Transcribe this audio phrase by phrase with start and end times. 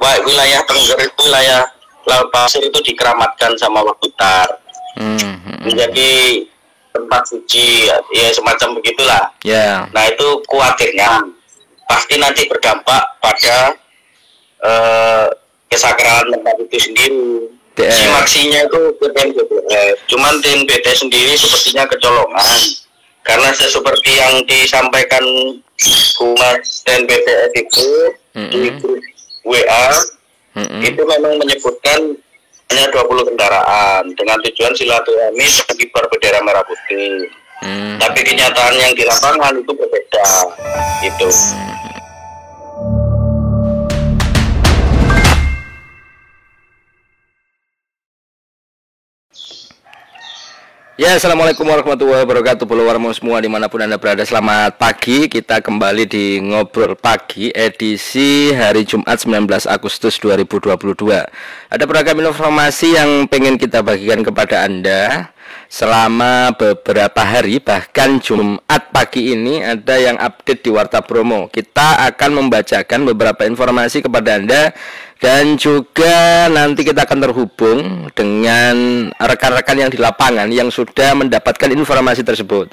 [0.00, 1.62] baik wilayah Tengger wilayah
[2.02, 4.48] Laut Pasir itu dikeramatkan sama Wakutar
[4.90, 5.58] Hmm, hmm, hmm.
[5.62, 6.10] menjadi
[6.90, 9.86] tempat suci ya semacam begitulah Ya.
[9.90, 11.22] nah itu khawatirnya
[11.86, 13.70] pasti nanti berdampak pada
[14.60, 15.26] eh,
[15.68, 17.24] kesakralan tempat itu sendiri
[17.78, 22.58] simaksinya itu TNBTS cuman TNBT sendiri sepertinya kecolongan
[23.22, 25.22] karena se- seperti yang disampaikan
[26.18, 27.88] Humas TNBTS itu
[28.34, 28.76] di Mm-mm.
[28.76, 29.00] grup
[29.46, 29.86] WA
[30.56, 30.80] Mm-mm.
[30.82, 32.18] itu memang menyebutkan
[32.70, 37.26] hanya 20 kendaraan dengan tujuan silaturahmi pengibar bendera merah putih.
[37.60, 37.98] Hmm.
[38.00, 40.24] Tapi kenyataan yang di lapangan itu berbeda.
[41.04, 41.28] Itu.
[51.00, 54.20] Ya, assalamualaikum warahmatullahi wabarakatuh, follower semua di mana pun anda berada.
[54.20, 55.32] Selamat pagi.
[55.32, 60.76] Kita kembali di ngobrol pagi edisi hari Jumat 19 Agustus 2022.
[61.72, 65.32] Ada beragam informasi yang pengen kita bagikan kepada anda
[65.72, 71.48] selama beberapa hari, bahkan Jumat pagi ini ada yang update di Warta Promo.
[71.48, 74.76] Kita akan membacakan beberapa informasi kepada anda
[75.20, 82.24] dan juga nanti kita akan terhubung dengan rekan-rekan yang di lapangan yang sudah mendapatkan informasi
[82.24, 82.72] tersebut.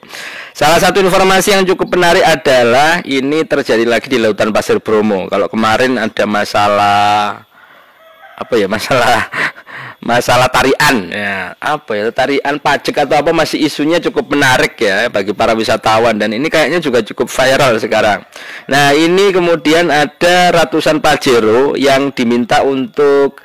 [0.55, 5.27] Salah satu informasi yang cukup menarik adalah ini terjadi lagi di Lautan Pasir Bromo.
[5.27, 7.43] Kalau kemarin ada masalah
[8.37, 9.25] apa ya masalah
[10.13, 15.33] masalah tarian ya apa ya tarian pajak atau apa masih isunya cukup menarik ya bagi
[15.33, 18.21] para wisatawan dan ini kayaknya juga cukup viral sekarang.
[18.69, 23.41] Nah ini kemudian ada ratusan pajero yang diminta untuk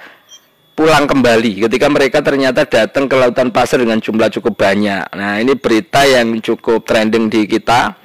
[0.76, 5.08] pulang kembali ketika mereka ternyata datang ke lautan pasir dengan jumlah cukup banyak.
[5.16, 7.96] Nah ini berita yang cukup trending di kita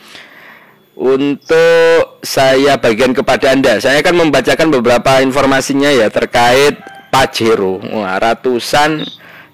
[0.98, 3.78] untuk saya bagian kepada Anda.
[3.78, 6.82] Saya akan membacakan beberapa informasinya ya terkait
[7.14, 7.78] Pajero.
[7.94, 9.06] Wah, ratusan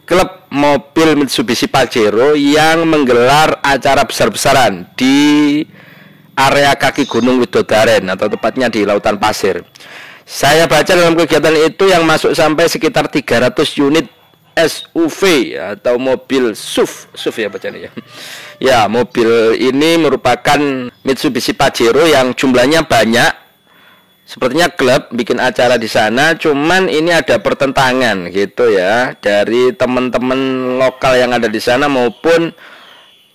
[0.08, 5.62] klub mobil Mitsubishi Pajero yang menggelar acara besar-besaran di
[6.34, 9.62] area kaki Gunung Widodaren atau tepatnya di Lautan Pasir.
[10.24, 13.52] Saya baca dalam kegiatan itu yang masuk sampai sekitar 300
[13.84, 14.08] unit
[14.53, 17.91] SUV atau mobil SUV, SUV ya bacanya ya.
[18.62, 20.59] Ya, mobil ini merupakan
[21.03, 23.34] Mitsubishi Pajero yang jumlahnya banyak.
[24.24, 30.40] Sepertinya klub bikin acara di sana, cuman ini ada pertentangan gitu ya dari teman-teman
[30.80, 32.56] lokal yang ada di sana maupun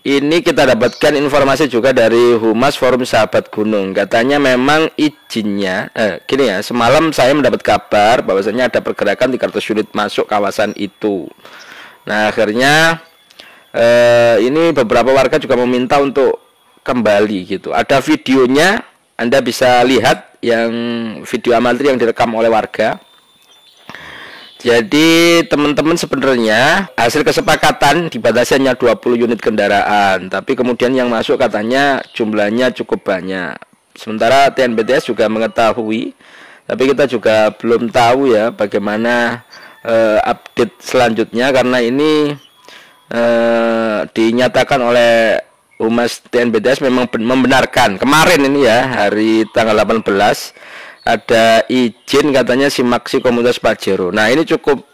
[0.06, 3.90] ini kita dapatkan informasi juga dari Humas Forum Sahabat Gunung.
[3.90, 9.88] Katanya memang izinnya, eh, gini ya, semalam saya mendapat kabar bahwasanya ada pergerakan 300 unit
[9.90, 11.26] masuk kawasan itu.
[12.06, 13.02] Nah akhirnya
[13.74, 16.38] eh, ini beberapa warga juga meminta untuk
[16.86, 17.74] kembali gitu.
[17.74, 18.80] Ada videonya,
[19.18, 20.70] Anda bisa lihat yang
[21.26, 23.02] video amatir yang direkam oleh warga.
[24.58, 32.02] Jadi teman-teman sebenarnya hasil kesepakatan dibatasi hanya 20 unit kendaraan, tapi kemudian yang masuk katanya
[32.10, 33.54] jumlahnya cukup banyak.
[33.94, 36.10] Sementara TNBTS juga mengetahui,
[36.66, 39.46] tapi kita juga belum tahu ya bagaimana
[39.86, 42.34] eh, update selanjutnya karena ini
[43.14, 45.38] eh, dinyatakan oleh
[45.78, 50.02] Humas TNBTS memang ben- membenarkan kemarin ini ya hari tanggal 18
[51.08, 54.12] ada izin katanya simaksi komunitas Pajero.
[54.12, 54.84] Nah ini cukup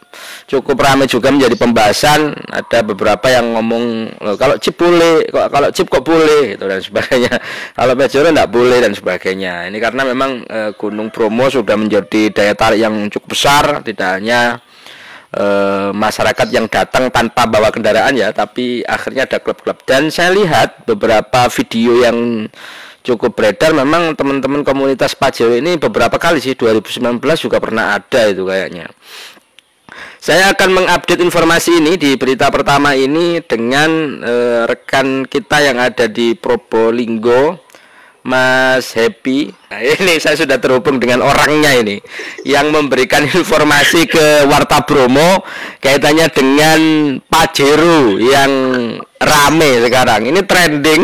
[0.47, 2.39] cukup ramai juga menjadi pembahasan.
[2.55, 6.79] Ada beberapa yang ngomong "Loh, kalau chip boleh, kok kalau chip kok boleh gitu dan
[6.79, 7.35] sebagainya.
[7.79, 9.67] Kalau Pajero tidak boleh dan sebagainya.
[9.67, 14.63] Ini karena memang eh, Gunung Bromo sudah menjadi daya tarik yang cukup besar, tidak hanya
[15.35, 19.83] eh, masyarakat yang datang tanpa bawa kendaraan ya, tapi akhirnya ada klub-klub.
[19.83, 22.47] Dan saya lihat beberapa video yang
[23.05, 28.49] cukup beredar memang teman-teman komunitas Pajero ini beberapa kali sih 2019 juga pernah ada itu
[28.49, 28.89] kayaknya.
[30.19, 36.09] Saya akan mengupdate informasi ini di berita pertama ini dengan eh, rekan kita yang ada
[36.09, 37.61] di Probolinggo,
[38.25, 39.53] Mas Happy.
[39.69, 42.01] Nah, ini saya sudah terhubung dengan orangnya ini
[42.49, 45.45] yang memberikan informasi ke Warta Bromo
[45.85, 46.81] kaitannya dengan
[47.21, 48.53] Pajero yang
[49.21, 50.25] rame sekarang.
[50.33, 51.03] Ini trending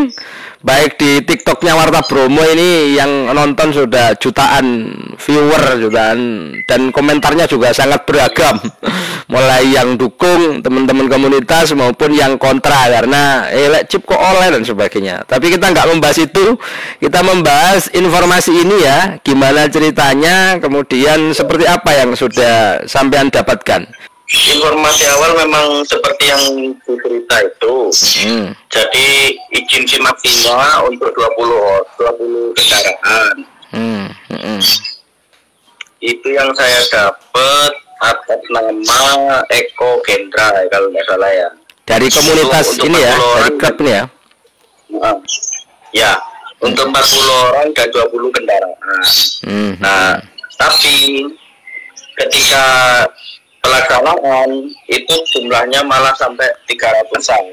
[0.60, 7.72] baik di TikToknya Warta Bromo ini yang nonton sudah jutaan viewer jutaan dan komentarnya juga
[7.72, 8.60] sangat beragam.
[9.32, 14.66] Mulai yang dukung teman-teman komunitas maupun yang kontra karena eh lek chip kok oleh dan
[14.66, 15.22] sebagainya.
[15.22, 16.58] Tapi kita nggak membahas itu.
[16.98, 23.99] Kita membahas informasi ini ya gimana ceritanya kemudian seperti apa yang sudah sampean dapatkan
[24.30, 26.42] Informasi awal memang seperti yang
[26.86, 27.74] diberita itu.
[28.22, 28.54] hmm.
[28.70, 29.06] Jadi
[29.50, 33.34] izin simaksinya untuk 20 20 kendaraan.
[33.70, 34.06] Hmm.
[34.30, 34.60] Hmm.
[36.00, 41.48] itu yang saya dapat atas nama Eko Gendra kalau nggak salah ya.
[41.84, 44.04] Dari komunitas Untuk- ini ya, 40 dari klub ini ya.
[44.90, 45.16] Nah,
[45.92, 46.12] ya,
[46.62, 49.04] untuk 40 orang dan 20 kendaraan.
[49.44, 49.72] Hmm.
[49.76, 50.16] Nah,
[50.56, 51.26] tapi
[52.16, 52.64] ketika
[53.60, 54.50] pelaksanaan
[54.88, 57.44] itu jumlahnya malah sampai 300-an.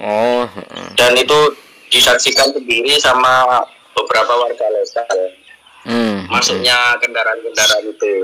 [0.00, 0.46] Oh.
[0.98, 1.38] Dan itu
[1.90, 3.44] disaksikan sendiri sama
[3.94, 5.18] beberapa warga lokal.
[5.84, 6.26] Hmm.
[6.32, 8.14] Masuknya kendaraan-kendaraan itu.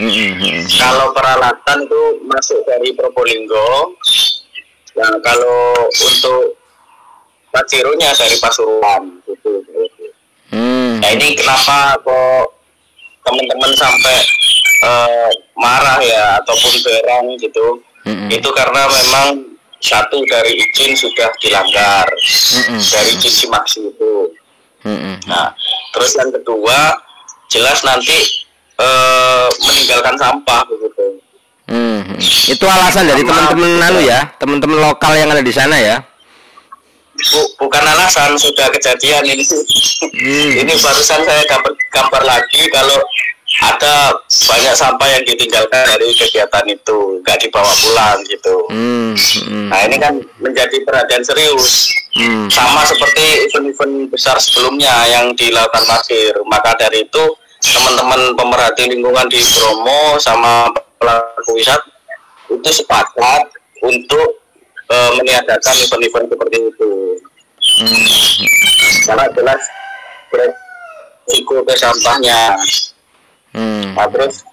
[0.00, 0.64] Hmm, hmm, hmm.
[0.76, 3.96] Kalau peralatan itu masuk dari Probolinggo.
[4.98, 6.60] Nah, kalau untuk
[7.50, 9.50] Pacirunya dari Pasuruan gitu.
[10.50, 10.98] Hmm.
[10.98, 12.58] Nah ini kenapa kok
[13.22, 14.18] teman-teman sampai
[14.86, 15.98] eh, marah
[16.50, 17.66] ataupun berang gitu?
[18.10, 18.28] Mm-mm.
[18.34, 22.82] Itu karena memang satu dari izin sudah dilanggar Mm-mm.
[22.82, 24.34] dari izin Simaksi itu.
[24.80, 25.16] Hmm, hmm.
[25.28, 25.52] Nah,
[25.92, 26.96] terus yang kedua
[27.52, 28.18] jelas nanti
[28.80, 31.06] eh, meninggalkan sampah begitu.
[31.68, 32.18] Hmm, hmm.
[32.50, 36.00] Itu alasan dari teman-teman lalu ya, teman-teman lokal yang ada di sana ya.
[37.20, 39.44] Bu- bukan alasan sudah kejadian ini.
[40.10, 40.52] Hmm.
[40.52, 42.98] ini barusan saya dapat kabar lagi kalau
[43.58, 44.14] ada
[44.46, 48.56] banyak sampah yang ditinggalkan dari kegiatan itu nggak dibawa pulang gitu.
[48.70, 51.90] Hmm, hmm, Nah ini kan menjadi perhatian serius.
[52.14, 52.46] hmm.
[52.46, 56.34] Sama seperti event-event besar sebelumnya yang dilakukan Masir.
[56.46, 57.24] Maka dari itu
[57.60, 61.84] teman-teman pemerhati lingkungan di Bromo sama pelaku wisata
[62.50, 63.50] itu sepakat
[63.82, 64.40] untuk
[64.90, 66.92] eh, meniadakan event-event seperti itu.
[67.82, 68.06] Hmm.
[69.10, 69.60] Karena jelas
[70.30, 72.54] beresiko ke sampahnya.
[73.50, 73.94] Hmm.
[73.98, 74.46] Nah, terus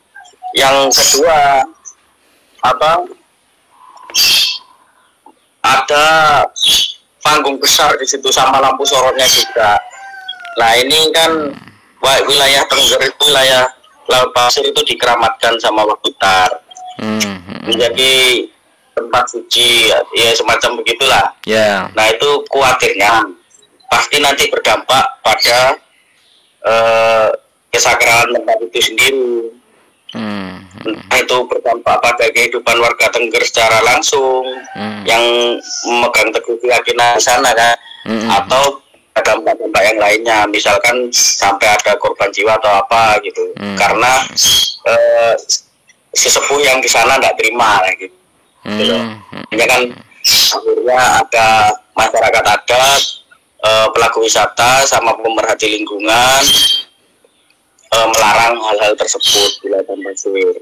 [0.56, 1.62] yang kedua
[2.64, 2.92] apa
[5.62, 6.08] ada
[7.20, 9.76] panggung besar di situ sama lampu sorotnya juga.
[10.58, 11.32] Nah ini kan
[12.02, 13.68] wa- wilayah Tengger itu wilayah
[14.08, 16.48] Laut Pasir itu dikeramatkan sama Wakutar
[16.98, 17.70] Hmm, hmm.
[17.70, 18.48] menjadi
[18.98, 21.30] tempat suci ya, semacam begitulah.
[21.46, 21.86] Ya.
[21.94, 23.22] Nah itu khawatirnya
[23.86, 25.78] pasti nanti berdampak pada
[26.66, 27.30] eh,
[27.72, 29.31] kesakralan tempat itu sendiri.
[30.16, 30.64] Hmm.
[30.88, 35.04] Entah itu berdampak pada kehidupan warga Tengger secara langsung Hmm.
[35.04, 35.24] yang
[35.84, 37.75] memegang teguh keyakinan di sana kan,
[38.08, 38.30] Hmm.
[38.31, 38.80] atau
[39.18, 43.75] ada dampak-dampak yang lainnya, misalkan sampai ada korban jiwa atau apa gitu, Hmm.
[43.75, 44.24] karena
[44.88, 45.36] eh,
[46.16, 48.16] si sepuh yang di sana nggak terima lah gitu.
[48.63, 49.20] Hmm.
[49.52, 49.92] Kan
[50.56, 51.48] akhirnya ada
[51.92, 53.02] masyarakat adat,
[53.60, 56.44] eh, pelaku wisata sama pemerhati lingkungan
[57.94, 60.56] eh, melarang hal-hal tersebut di lautan pasir.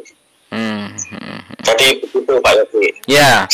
[0.54, 0.88] Hmm.
[0.94, 1.40] hmm.
[1.66, 2.88] Jadi begitu Pak Yogi.
[3.10, 3.50] Ya.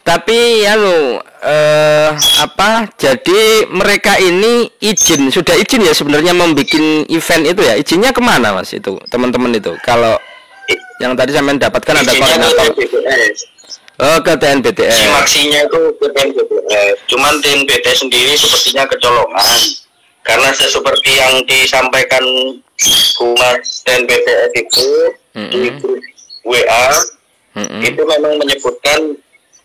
[0.00, 2.88] Tapi ya lo eh apa?
[2.96, 6.72] Jadi mereka ini izin sudah izin ya sebenarnya membuat
[7.06, 7.74] event itu ya.
[7.76, 9.76] Izinnya ke mana mas itu teman-teman itu?
[9.84, 10.16] Kalau
[10.98, 12.66] yang tadi saya mendapatkan ada koordinator.
[12.72, 13.38] TNBTS.
[14.00, 14.96] Oh ke TNBTS.
[14.96, 16.94] Simaksinya itu ke TNBTS.
[17.12, 19.58] Cuman TNBT sendiri sepertinya kecolongan.
[20.24, 22.24] Karena se- seperti yang disampaikan
[23.20, 24.88] Humas TNBTS itu
[25.36, 25.78] di Mm-mm.
[25.84, 26.00] grup
[26.48, 26.86] WA
[27.52, 27.80] Mm-mm.
[27.84, 29.20] itu memang menyebutkan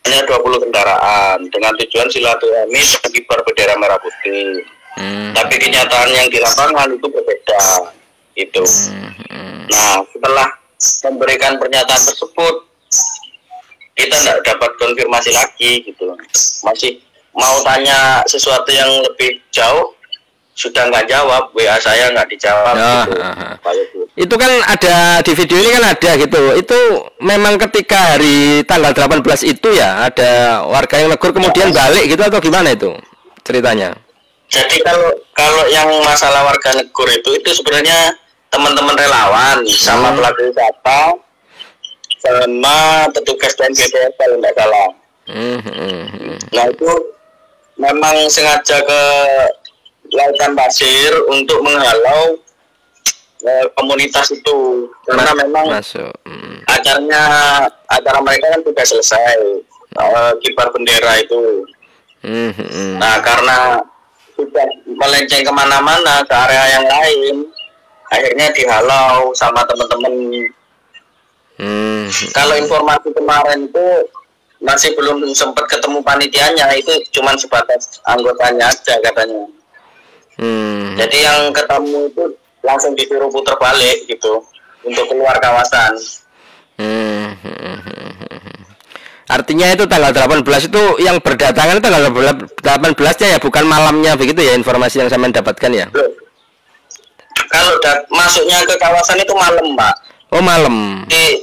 [0.06, 4.62] hanya 20 kendaraan dengan tujuan silaturahmi kibar bendera merah putih.
[4.96, 5.34] Hmm.
[5.34, 7.92] Tapi kenyataan yang di lapangan itu berbeda.
[8.38, 8.64] Itu.
[8.64, 9.66] Hmm.
[9.66, 10.48] Nah, setelah
[11.10, 12.56] memberikan pernyataan tersebut,
[13.98, 16.14] kita tidak dapat konfirmasi lagi gitu.
[16.62, 17.02] Masih
[17.34, 19.98] mau tanya sesuatu yang lebih jauh,
[20.56, 21.52] sudah nggak jawab.
[21.52, 22.74] WA saya nggak dijawab.
[22.74, 23.12] Ya, gitu.
[23.59, 24.00] Pak Yogi.
[24.16, 26.42] Itu kan ada di video ini kan ada gitu.
[26.56, 26.80] Itu
[27.19, 32.40] memang ketika hari tanggal 18 itu ya ada warga yang negur kemudian balik gitu atau
[32.40, 32.95] gimana itu
[33.44, 33.92] ceritanya?
[34.47, 38.16] Jadi kalau kalau yang masalah warga negur itu itu sebenarnya
[38.47, 40.18] teman-teman relawan sama Hmm.
[40.24, 41.02] pelaku wisata
[42.24, 44.90] sama petugas dan BPS kalau nggak salah.
[45.28, 46.38] Hmm, hmm, hmm.
[46.56, 46.90] Nah itu
[47.76, 49.02] memang sengaja ke
[50.16, 52.40] lautan pasir untuk menghalau
[53.44, 56.10] eh, komunitas itu karena Ma- memang masuk.
[56.26, 56.57] Hmm.
[56.66, 57.24] acaranya
[57.86, 59.36] acara mereka kan sudah selesai
[60.00, 61.68] eh, kibar bendera itu.
[62.26, 62.94] Hmm, hmm, hmm.
[62.98, 63.57] Nah karena
[64.34, 67.36] sudah melenceng ke mana-mana ke area yang lain,
[68.10, 70.12] akhirnya dihalau sama teman-teman.
[71.56, 73.88] Hmm, Kalau informasi kemarin itu
[74.60, 79.48] masih belum sempat ketemu panitianya, itu cuma sebatas anggotanya aja katanya.
[80.39, 80.99] Hmm.
[80.99, 82.23] Jadi yang ketemu itu
[82.65, 84.42] langsung disuruh putar balik gitu
[84.85, 85.94] untuk keluar kawasan.
[86.75, 87.35] Hmm.
[89.25, 94.45] Artinya itu tanggal 18 itu yang berdatangan itu tanggal 18 nya ya bukan malamnya begitu
[94.45, 95.89] ya informasi yang saya mendapatkan ya.
[97.49, 97.73] Kalau
[98.13, 99.95] masuknya ke kawasan itu malam, Pak.
[100.30, 101.06] Oh, malam.
[101.09, 101.42] Di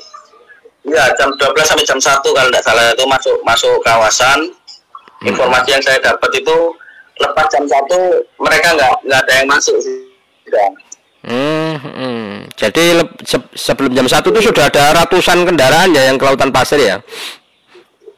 [0.86, 4.38] ya jam 12 sampai jam 1 kalau tidak salah itu masuk masuk kawasan.
[5.22, 5.28] Hmm.
[5.34, 6.56] Informasi yang saya dapat itu
[7.20, 7.74] lepas jam 1
[8.40, 9.98] mereka nggak nggak ada yang masuk sih.
[11.22, 12.50] Hmm, hmm.
[12.58, 16.82] Jadi se sebelum jam satu itu sudah ada ratusan kendaraan ya yang ke lautan pasir
[16.82, 16.98] ya?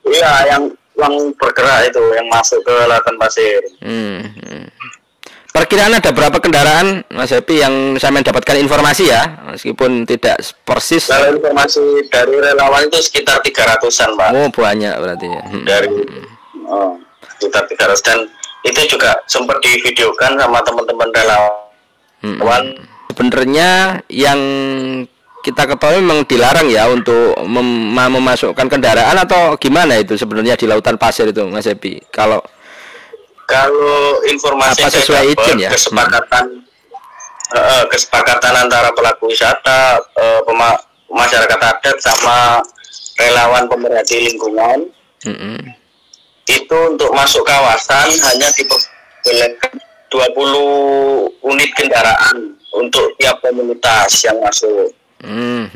[0.09, 0.63] Iya, yang
[0.97, 3.61] yang bergerak itu yang masuk ke lautan pasir.
[3.85, 4.65] Hmm, hmm.
[5.55, 11.07] Perkiraan ada berapa kendaraan, Mas Happy, yang saya mendapatkan informasi ya, meskipun tidak persis.
[11.07, 14.31] Kalau informasi dari relawan itu sekitar 300-an, Pak.
[14.35, 15.43] Oh, banyak berarti ya.
[15.47, 15.63] Hmm.
[15.63, 15.89] Dari
[16.67, 16.99] oh,
[17.39, 18.19] sekitar 300 dan
[18.65, 21.53] itu juga sempat divideokan sama teman-teman relawan.
[22.25, 22.41] Hmm.
[23.13, 24.41] Sebenarnya yang
[25.45, 30.97] kita ketahui memang dilarang ya untuk mem memasukkan kendaraan atau gimana itu sebenarnya di lautan
[30.97, 32.41] pasir itu Mas Epi kalau
[33.45, 35.69] kalau informasi Apa sesuai izin ya?
[35.69, 37.61] Kesepakatan hmm.
[37.61, 40.41] uh, kesepakatan antara pelaku wisata, uh,
[41.13, 42.65] masyarakat adat sama
[43.21, 44.89] relawan pemerhati lingkungan.
[45.29, 45.61] Hmm.
[46.45, 49.81] Itu untuk masuk kawasan hanya diperbolehkan
[50.13, 54.93] 20 unit kendaraan untuk tiap komunitas yang masuk.
[55.25, 55.67] Hmm.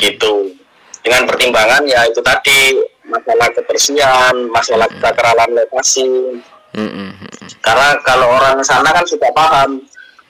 [0.00, 0.56] Gitu.
[1.00, 2.76] Dengan pertimbangan ya itu tadi
[3.10, 5.00] masalah kebersihan, masalah hmm.
[5.02, 6.40] kekeralan lokasi.
[6.72, 7.12] Hmm.
[7.60, 9.82] Karena kalau orang sana kan sudah paham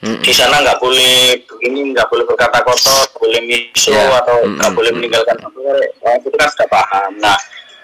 [0.03, 0.21] hmm.
[0.25, 4.21] di sana nggak boleh begini, nggak boleh berkata kotor, boleh miso yeah.
[4.25, 4.79] atau nggak hmm.
[4.79, 5.87] boleh meninggalkan sore.
[6.01, 7.13] Nah, itu kan sudah paham.
[7.21, 7.39] Nah,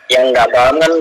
[0.09, 0.93] yang nggak paham kan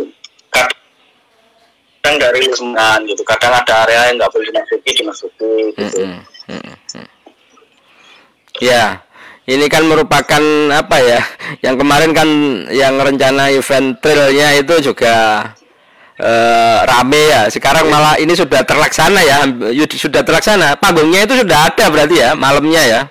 [2.18, 3.22] dari lingkungan gitu.
[3.24, 5.54] Kadang ada area yang nggak boleh dimasuki, dimasuki.
[5.76, 6.04] Gitu.
[8.64, 9.04] Ya,
[9.52, 11.22] ini kan merupakan apa ya?
[11.60, 12.30] Yang kemarin kan
[12.72, 15.16] yang rencana event trailnya itu juga
[16.24, 17.52] uh, rame ya.
[17.52, 19.44] Sekarang malah ini sudah terlaksana ya,
[19.92, 20.80] sudah terlaksana.
[20.80, 23.02] Panggungnya itu sudah ada berarti ya, malamnya ya.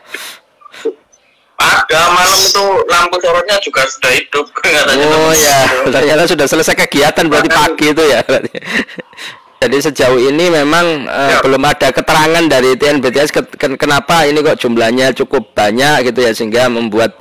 [1.94, 4.46] Ada malam itu lampu sorotnya juga sudah hidup.
[5.14, 5.60] oh ya,
[5.94, 8.20] ternyata sudah selesai kegiatan berarti pagi itu ya.
[9.62, 11.38] Jadi sejauh ini memang uh, ya.
[11.40, 16.36] belum ada keterangan dari TNBTS ke, ke, kenapa ini kok jumlahnya cukup banyak gitu ya
[16.36, 17.16] sehingga membuat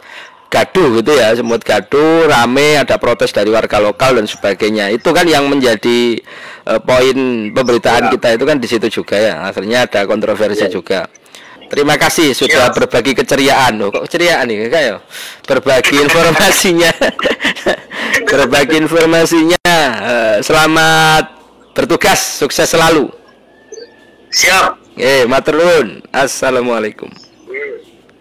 [0.51, 4.93] gaduh gitu ya, semut gaduh, rame, ada protes dari warga lokal dan sebagainya.
[4.93, 6.21] Itu kan yang menjadi
[6.65, 8.11] uh, poin pemberitaan ya.
[8.17, 9.49] kita itu kan di situ juga ya.
[9.49, 10.73] Akhirnya ada kontroversi ya.
[10.73, 11.09] juga.
[11.73, 12.73] Terima kasih sudah ya.
[12.73, 13.81] berbagi keceriaan.
[13.81, 14.97] Oh, kok keceriaan nih kayak ya?
[15.49, 16.91] berbagi informasinya.
[18.29, 19.73] berbagi informasinya.
[20.05, 23.09] Uh, selamat bertugas sukses selalu
[24.29, 27.09] siap eh maturun assalamualaikum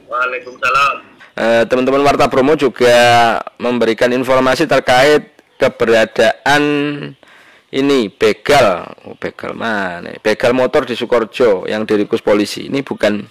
[0.09, 0.95] waalaikumsalam
[1.37, 6.63] eh, teman-teman warta promo juga memberikan informasi terkait keberadaan
[7.73, 13.25] ini begal oh, begal mana begal motor di Sukorjo yang diringkus polisi ini bukan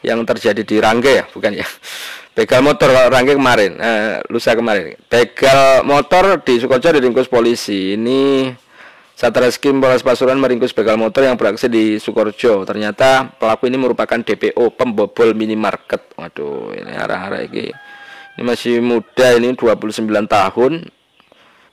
[0.00, 1.66] yang terjadi di Rangge ya bukan ya
[2.38, 8.48] begal motor Rangge kemarin eh, lusa kemarin begal motor di Sukorjo diringkus polisi ini
[9.20, 12.64] Satreskrim Polres Pasuruan meringkus begal motor yang beraksi di Sukorjo.
[12.64, 16.16] Ternyata pelaku ini merupakan DPO pembobol minimarket.
[16.16, 17.68] Waduh, ini arah-arah ini.
[17.68, 20.88] Ini masih muda, ini 29 tahun.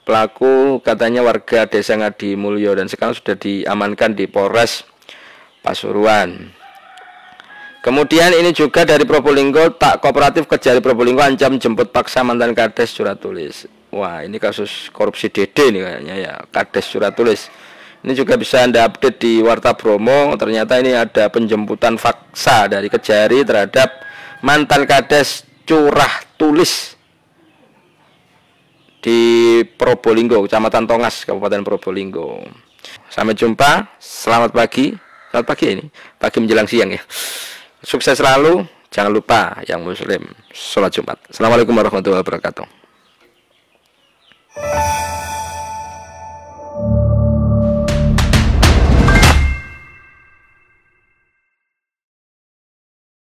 [0.08, 4.88] Pelaku katanya warga Desa Ngadi Mulyo dan sekarang sudah diamankan di Polres
[5.60, 6.48] Pasuruan.
[7.84, 13.20] Kemudian ini juga dari Probolinggo, tak kooperatif kejari Probolinggo ancam jemput paksa mantan kades surat
[13.20, 13.68] tulis.
[13.92, 17.52] Wah, ini kasus korupsi Dede nih kayaknya ya, Kades surat tulis.
[18.00, 20.32] Ini juga bisa Anda update di Warta Bromo.
[20.40, 23.92] Ternyata ini ada penjemputan faksa dari Kejari terhadap
[24.40, 26.97] mantan Kades curah tulis
[28.98, 32.42] di Probolinggo, Kecamatan Tongas, Kabupaten Probolinggo.
[33.08, 34.94] Sampai jumpa, selamat pagi.
[35.28, 35.84] Selamat pagi ini,
[36.16, 37.02] pagi menjelang siang ya.
[37.84, 41.20] Sukses selalu, jangan lupa yang muslim, sholat Jumat.
[41.28, 42.66] Assalamualaikum warahmatullahi wabarakatuh.